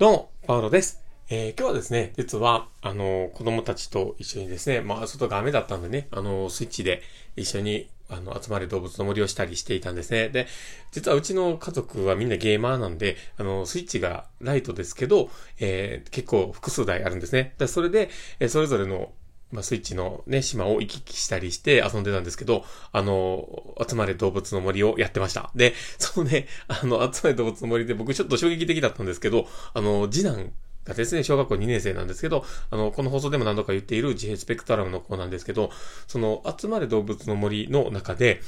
[0.00, 1.04] どうも、パウロです。
[1.28, 7.02] えー今日はですね、実は、あの、子供たちと一緒にですね、まあ、外が雨だったんでね、あの、スイッチで
[7.36, 10.30] 一緒に、あの、集まる動物の森をしたりしていたんですね。
[10.30, 10.46] で、
[10.90, 15.28] 実はうちの家族はみんなゲーマーなんで、あの、スイッチがライトですけど、
[15.58, 17.54] えー結構複数台あるんですね。
[17.58, 18.08] でそれで、
[18.38, 19.12] えそれぞれの
[19.52, 25.50] まあ、スイッチのね、島を行き来したりして遊んでたんですけど、あの、集まれ動物の森をやってました。
[25.54, 30.52] で、そのね、 あの、集まれ動物の森で僕ちょっと衝撃的だったんですけど、あの、次男
[30.84, 35.70] がですね、小学校2年生なんですけど、あの、この放送でも何度か言っている自閉スペクトラムの子なんですけど、
[36.06, 38.40] その、集まれ動物の森の中で、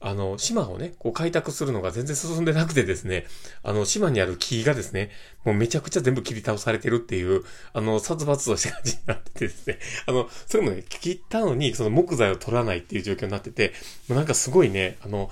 [0.00, 3.26] あの、島をね、こう開拓するのが全然進んでなくてですね、
[3.62, 5.10] あの、島にある木がですね、
[5.44, 13.72] もうめちゃくちゃ全部切り倒されてるっていう、あの、殺伐とした感じになっててですね、 あの、それもね、切ったのに、その木材を取らないっていう状況になってて、
[14.08, 15.30] もうなんかすごいね、あの、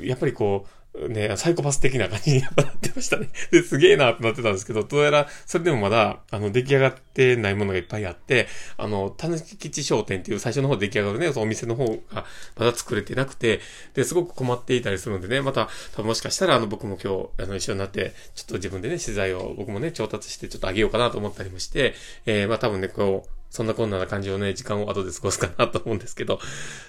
[0.00, 0.77] やっぱりこう、
[1.08, 3.28] ね、サイコパス的な感じになってましたね。
[3.52, 12.24] で、すげえなってなってたんですけど、どうやら、それでもまだ、あの、出来上がってないものがいっぱいあって、あの、たぬき吉商店っていう最初の方出来上がるね、そのお店の方が
[12.56, 13.60] まだ作れてなくて、
[13.94, 21.94] で、すごく困っていたりするんでね、また、多分もしかしたら、あの、僕も今日、あの、一緒になって、ちょっと自分でね、資材を僕もね、調達してちょっとあげようかなと思ったりもして、
[22.26, 26.38] えー、まあ多分ね、こう、そんなこんなな感じをね、時間を後で過ごすかなと思うんですけど、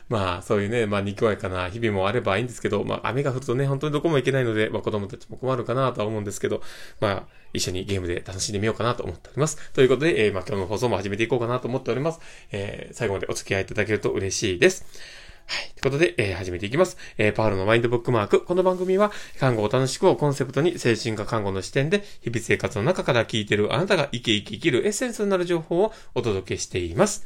[0.09, 6.61] まあ、そういうね、まあ、にきわいかな日々もあればいいんですけど、まあ、雨が降るとね、本当にどこも行けないので、まあ、子供たちも困るかなとは思うんですけど、
[6.99, 9.71] まあ、一緒にゲームで楽しんでみようかなと思っております。
[9.71, 12.19] ということで、えー、まあ、今日の放送も始めていこうかなと思っております。
[12.51, 14.85] えー、最後までお付き合いいただけると嬉しいです。
[15.49, 15.71] はい。
[15.73, 16.95] ということで、えー始めていきます。
[17.17, 18.45] えーパールのマインドブックマーク。
[18.45, 27.25] この番組は、看護を楽しくをコンセプトに、精神科看護の視点で、日々生活の中から聞いているあなたが生き生き生きるエッセンスになる情報をお届けしています。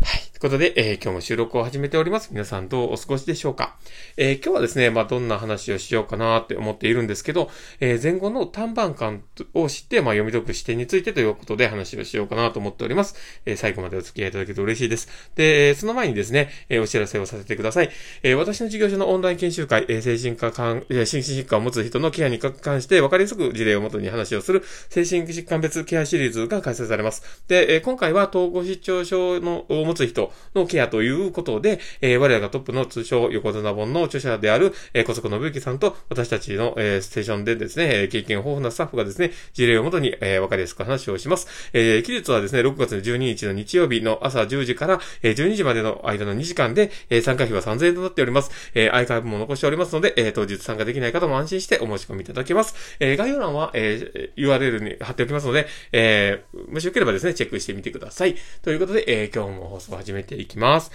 [0.00, 0.20] はい。
[0.30, 2.28] ということで、えー今日も収録を始めております。
[2.30, 3.76] 皆さんどうお過ごしでしょうか？
[4.16, 13.16] えー今日はですね、まあ、どんな話をしようかなって思っているんですけど、えー前後の単板感を知って、まあ、読み解く視点についてということで話をしようかなと思っております。
[13.44, 15.08] え最後までお付き合いいただけると嬉しいです。
[15.34, 17.90] で、その前にですね、えお知らせをさせてください。
[18.22, 27.42] え私の事業所のオンライン研修会、え精神科患、え心身疾患を持つ人のケアに関して分かりやすく事例をもとに話をする精神疾患別ケアシリーズが開催されます。
[27.48, 41.48] で、え今回は統合失調症の持つ人のケアということで、えー我らがトップの通称横綱本の著者である、えー小坂信之さんと私たちの、えーステーションでですね、え経験豊富なスタッフがですね、事例をもとに、えー分かりやすく話をします。
[41.72, 48.50] えー期日はですね、6月12日の日曜日の朝10時から、えー12時までの間の2時間で、えー参加費は3000円となっております。
[48.74, 52.74] えーアーカイブも残しておりますので、えー当日参加できない方も安心してお申し込みいただけます。
[53.00, 58.36] えー概要欄は、えー URL に貼っておきますので、えーもしよければですね、チェックしてみてください。
[58.62, 60.90] ということで、えー今日も放送を始めていきます。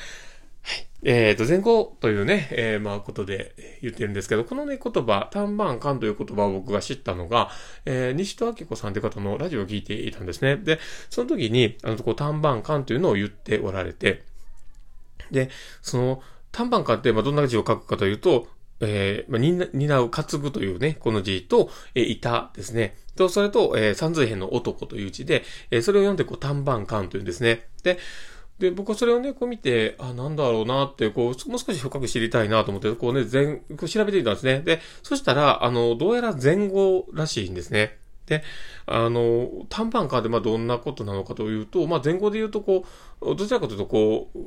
[0.61, 0.87] はい。
[1.03, 7.49] えっ、と、前後というね、えーまあ、ことで言ってるんですけど、このね、言葉、単板感という言葉を僕が知ったのが、
[7.85, 10.57] えー西戸明子さんという方のラジオを聞いていたんですね。
[10.57, 10.79] で、
[11.09, 14.23] その時に、あの、こう、単板感というのを言っておられて、
[15.31, 15.49] で、
[15.81, 16.21] その、
[16.51, 18.47] 単板感って、まあ、どんな字を書くかというと、
[18.79, 22.95] えーまあ、担担う、担ぐというね、この字と、えーいたですね。
[23.15, 27.67] と、それと、えー三髄編の男という字で、えーそれを読んで、こう、単板感というんですね。
[27.83, 27.97] で、
[28.59, 34.61] で、僕はそれをね、こう見て、あ、なんだろうなって、こう、もう少し深く知りたいなと思って、こうね、前、こう調べてみたんですね。
[34.61, 37.97] で、そしたら、あの、どうやら前後らしいんですね。
[38.27, 38.43] で、
[38.85, 42.85] あの、単板感で、まあ、どんなことなのかというと、まあ、前後で言うと、こ
[43.21, 44.39] う、どちらかというと、こう、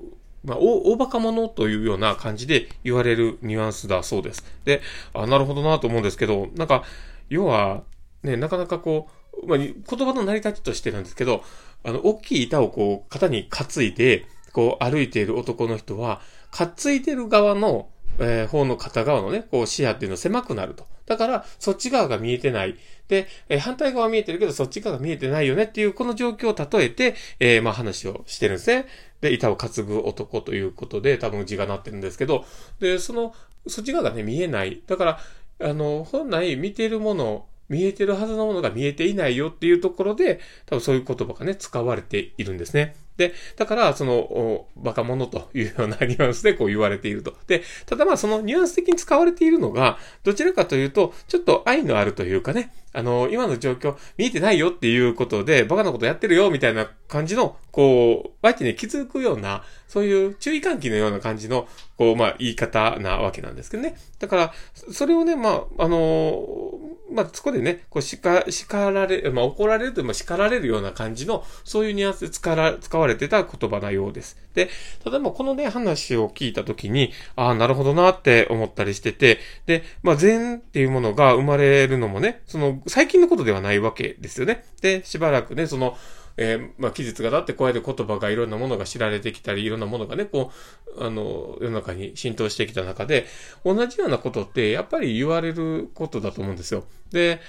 [0.45, 4.45] まあ、大大バカ者というような感じで言われるニュアンスだそうです。
[4.65, 4.81] で、
[5.13, 6.85] あ、なるほどなと思うんですけど、なんか、
[7.29, 7.83] 要は、
[8.23, 9.09] ね、なかなかこ
[9.43, 11.43] う、まあ、言葉の成り立ちとしてなんですけど、
[11.87, 16.21] あの、大きい板をこう、肩に担いで、こう、歩いている男の人は、
[16.51, 17.89] 担いでる側の、
[18.19, 20.87] えー方の片側のね、こう、視野っていうのは狭くなると。
[21.07, 22.77] だから、そっち側が見えてない。
[23.09, 28.87] で、えー反対側は見えてるけど、そっち側が見えてないよねっていう、この状況を例えて、えーまあ話をしてるんですね。
[29.21, 32.45] で、板を担ぐ男ということで、多分字がなってるんですけど、
[32.81, 33.35] で、その、
[33.69, 34.83] そっち側がね、見えない。
[34.87, 35.21] だから、
[35.63, 42.97] あの、本来見てるもの、見えてるはずのものが見えていないよっていうところで、多分そういう言葉がね、使われているんですね。
[43.17, 47.35] で、だから、その、バカ者というようなニュアンスでこう言われていると。
[47.47, 63.97] で、ただまあそのニュアンス的に使われているのが、どちらかというと、ちょっと愛のあるというかね、あの、今の状況見えてないよっていうことで、バカなことやってるよみたいな感じの、こう、相手に気づくような、そういう注意喚起のような感じの、こう、まあ言い方なわけなんですけどね。
[64.19, 64.53] だから、
[64.93, 66.73] それをね、まあ、あの
[67.13, 74.37] まあ、そこでね、こう、叱、叱られ、まあ、怒られると、まあ、叱られるような感じの、そういうニュアンスで使わ使われてた言葉なようです。
[74.55, 74.69] で、
[75.05, 84.65] 例えばこのね、話を聞いたときに、ああ、なるほどなって思ったりしてて、で、まあ、禅っていうものが生まれるのもね、その最近のことではないわけですよね。
[84.81, 85.97] で、しばらくね、その、
[86.37, 90.53] えー、まあ、期日が経ってこうやって言葉がいろんなものが知られてきたり、いろんなものがね、こ
[90.99, 93.27] う、あの、世の中に浸透してきた中で、
[93.65, 96.85] 同じようなことってやっぱり言われることだと思うんですよ。
[97.11, 97.41] で、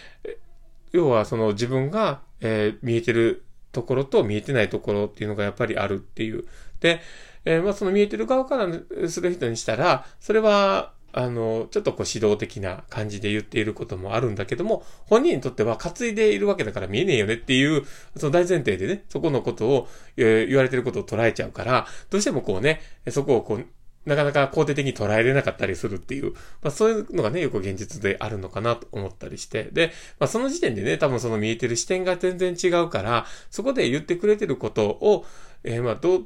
[0.91, 6.45] 要はその自分が、えー、見えてるところと見えてないところっていうのがやっぱりあるっていう。
[6.79, 7.01] で、
[7.43, 8.67] えー、まあその見えてる側から
[9.09, 17.83] する人にしたら、それは、あの、ちょっとこう指導的な感じで言っていることもあるんだけども、本人にとっては担いでいるわけだから見えねえよねっていう、
[18.17, 19.87] その大前提でね、そこのことを、
[20.17, 23.65] え、言われてることを捉えちゃうから、どうしてもこうね、そこをこう、
[24.07, 26.31] なかなか肯定的に捉えれなかったりするっていう、
[26.61, 35.25] まあそういうのがね、よく現実であるのかなと思ったりして、で、まあその時点でね、多分その見えてる視点が全然違うから、そこで言ってくれてることを、
[35.67, 36.25] えー、まあ、どう、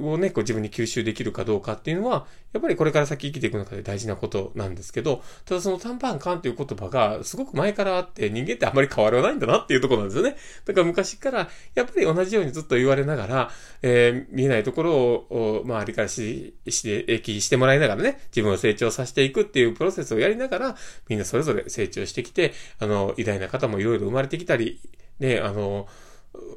[0.00, 10.36] をね、こう自分に吸収できるかどうかっていうのは、やっぱりこれから先生きていく中で大事なことなんですけど、ただその短パン感っていう言葉がすごく前からあって人間ってあんまり変わらないんだなっていうところなんですよね。
[10.64, 13.50] だから昔からやっぱり同じようにずっと言われながら、
[13.82, 20.76] えー、見えないところを、まあ、理解し、して、益してもらいながらね、自分を成長させていくっていうプロセスをやりながら、
[21.08, 24.80] みんなそれぞれ成長してきて、あの、偉大な方もいろいろ生まれてきたり、
[25.20, 25.86] ね、あの、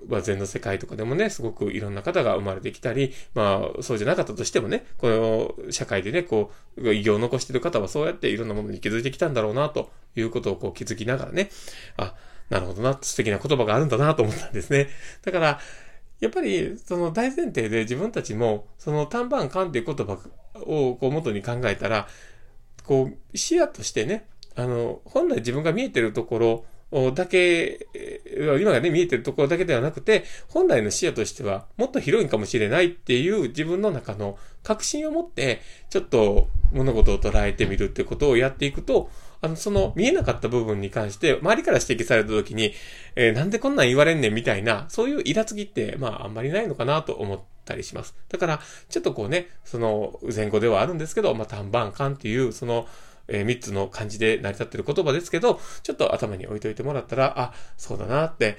[0.08, 11.50] まあ、禅の世界とかでもね、すごくいろんな方が生まれてきたり、まあ、そうじゃなかったとしてもね、この社会でね、こう、異業を残してる方はそうやっていろんなものに気づいてきたんだろうな、ということをこう気づきながらね、
[11.98, 12.14] あ、
[12.50, 14.90] なるほどな、素敵な言葉があるんだな、と思ったんですね。
[15.24, 15.60] だから、
[16.20, 20.20] やっぱり、その大前提で自分たちも、その短板感っていう言葉
[20.66, 22.08] をこう元に考えたら、
[22.86, 26.66] こう、視野としてね、あの、本来自分が見えてるところ
[27.16, 27.88] だけ、
[28.62, 39.10] 今がね、見えてるところだけではなくて、本来の視野としてはもっと広いかもしれないっていう自分の中の確信を持って、ちょっと物事を捉えてみるってことをやっていくと、
[39.42, 42.74] あの、その見えなかった部分に関して、周りから指摘された時に、
[43.16, 48.16] えー、なんでこんなん言われんねんみたいな、そういうイラつきって、まあ、あんまりないのかなと思ったりします。
[48.30, 52.88] だから、ちょっとこうね、その、前後ではあるんですけど、まあ、単板感っていう、その、
[53.28, 58.58] えー、3つの漢字で成り立ってる言葉ですけど、ちょっと頭に置いといてもらったら、あ、そうだなって、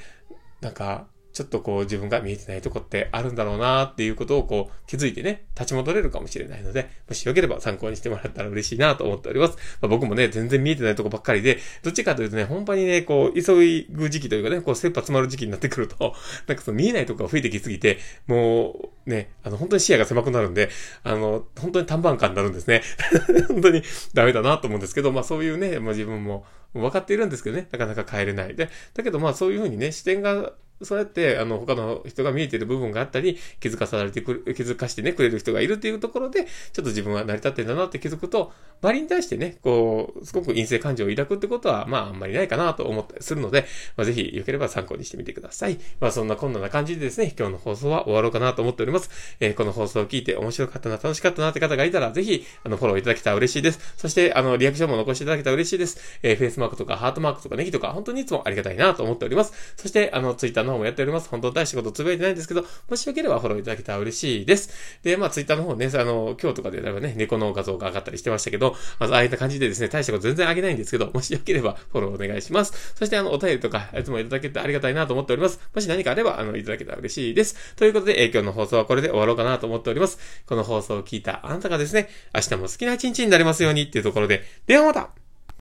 [0.61, 9.57] なんか、ちょっとこう自分が見えてないとこってあるんだろうなっていうことをこう気づいてね、立ち戻れるかもしれないので、もしよければ参考にしてもらったら嬉しいなと思っております。
[9.81, 13.57] まあ、僕もね、全然見えてないとこばっかりで、どっちかというとね、本当にね、こう、急
[13.91, 16.15] ぐ時期というかね、こう、切羽詰まる時期になってくると、
[16.47, 17.99] なんかその見えないとこが増えてきすぎて、
[18.29, 20.71] もう、ね、あの、本当に視野が狭くなるんで、
[21.03, 22.83] あの、本当に短板感になるんですね。
[23.49, 23.83] 本当に
[24.13, 28.55] ダメだなと思うんですけど、まあそういうね、まあ自分も分かっているんですけどね、なかなか変えれない。
[28.55, 30.53] で、だけどまあそういうふうにね、視点が
[30.83, 43.67] そうやって、あの、他の人が見えてる部分があったり、気づかされてくる、気づかしてね、くれる人がいるっていうところで、ちょっと自分は成り立ってんだなって気づくと、周りに対してね、こう、すごく陰性感情を抱くってことは、まあ、あんまりないかなと思ったりするので、
[43.97, 45.79] まあ、ぜひ、よければ参考にしてみてください。
[46.01, 49.11] まあ、そんなこんなな感じでですね、今日の放送は終わろうかなと思っております。
[49.41, 53.95] えー、この放送を聞いて面白かったな、楽しかったなって方がいたら、ぜひ、あの、フォローいただけたら嬉しいです。
[53.97, 56.19] そして、あの、リアクションも残していただけたら嬉しいです。
[56.23, 59.75] えー、フェイスマークとか、ハートマークとか、ネギとか、本当にいつもありがたいなと思っております。
[59.77, 61.29] そして、あの、ツイッターの方もやっております。
[61.31, 64.71] 本当大したことつぶやいてないんですけど、もしよければフォローいただけたら嬉しいです。
[65.03, 72.95] で、まあ、ツイッターの方ね、あの、今日とかであればね、猫の画像が上がったりしてましたけど、まずああいった感じじでですね、大したこと全然あげないんですけど、もしよければフォローお願いします。
[72.95, 75.61] そしてあの、お便りとか、いつもいただけてありがたいなと思っております。
[75.75, 77.75] もし何かあれば、あの、いただけたら嬉しいです。
[77.77, 80.19] ということで、えー、今日の放送はこれで終わろうかなと思っております。
[80.47, 85.24] この放送を聞いたあなたがですね、明日も好きな一日になりますようにっていうところで、ではまた